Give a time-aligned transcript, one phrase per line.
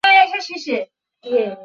[0.03, 0.83] লা মোড, স্যার।